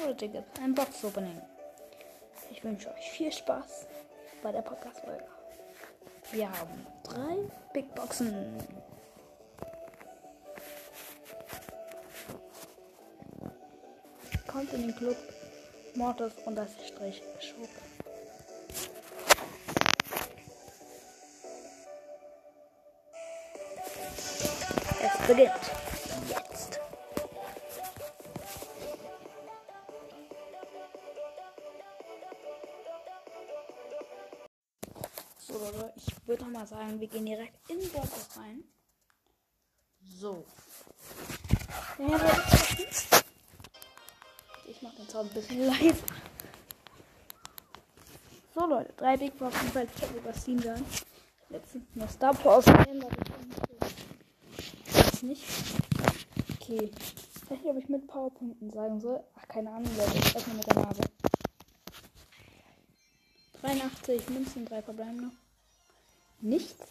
[0.00, 1.40] Heute gibt es ein Box-Opening.
[2.50, 3.86] Ich wünsche euch viel Spaß
[4.42, 5.26] bei der Podcast-Folge.
[6.30, 7.36] Wir haben drei
[7.74, 8.56] Big Boxen.
[14.46, 15.16] Kommt in den Club
[15.94, 17.68] Mortis und das Strich Schub.
[25.02, 25.91] Es beginnt.
[35.52, 38.64] So, ich würde mal sagen, wir gehen direkt in Box rein.
[40.02, 40.44] So.
[44.66, 46.04] Ich mache den Sound ein bisschen leiser.
[48.54, 50.84] So, Leute, drei Big Boxen, falls ich über Steam sein.
[51.50, 53.04] Letztens noch Star Wars gesehen,
[55.22, 55.44] ich nicht.
[56.60, 56.90] Okay.
[56.90, 59.22] Ich weiß nicht, ob ich mit Powerpunkten sagen soll.
[59.36, 60.18] Ach, keine Ahnung, Leute.
[60.18, 61.02] Ich öffne mit der Nase.
[63.72, 65.32] 83 Münzen, 3 verbleiben noch.
[66.40, 66.88] Nichts.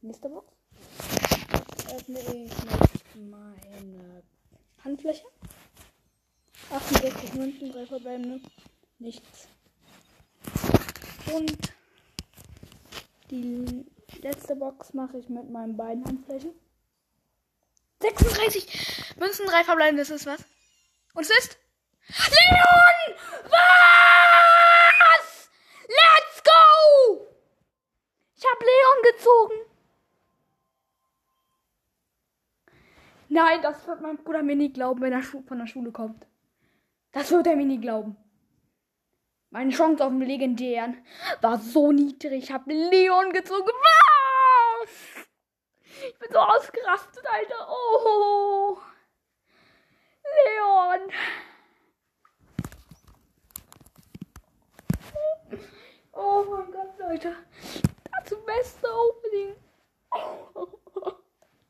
[0.00, 0.52] Nächste Box.
[1.94, 4.22] Öffne ich mit meine
[4.82, 5.24] Handfläche.
[6.70, 8.40] 68 Münzen, 3 verbleibende.
[8.98, 9.48] Nichts.
[11.32, 11.58] Und
[13.30, 13.84] die
[14.22, 16.52] letzte Box mache ich mit meinen beiden Handflächen.
[18.00, 20.42] 36 Münzen, 3 verbleibende, das ist was.
[21.14, 21.58] Und es ist
[22.08, 23.16] Leon!
[23.44, 24.10] Was?
[25.86, 27.28] Let's go!
[28.34, 29.58] Ich habe Leon gezogen.
[33.32, 36.26] Nein, das wird mein Bruder mir nie glauben, wenn er von der Schule kommt.
[37.12, 38.14] Das wird er mir nie glauben.
[39.48, 41.02] Meine Chance auf den legendären
[41.40, 42.44] war so niedrig.
[42.44, 43.70] Ich habe Leon gezogen.
[44.82, 45.26] Was?
[46.06, 47.68] Ich bin so ausgerastet, Alter.
[47.70, 48.76] Oh.
[50.44, 51.00] Leon.
[56.12, 57.34] Oh mein Gott, Leute.
[58.24, 59.56] Das beste Opening.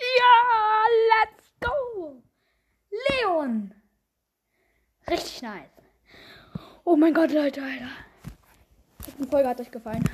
[0.00, 2.22] Ja, let's go.
[2.90, 3.74] Leon.
[5.18, 5.68] Richtig nice.
[6.84, 7.88] Oh mein Gott, Leute, Alter.
[9.18, 10.04] Die Folge hat euch gefallen.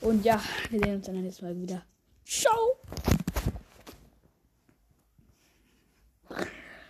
[0.00, 1.84] Und ja, wir sehen uns dann nächsten Mal wieder.
[2.24, 2.78] Ciao.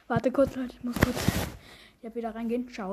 [0.07, 1.17] Warte kurz, Leute, ich muss kurz
[2.01, 2.69] hier wieder reingehen.
[2.69, 2.91] Ciao.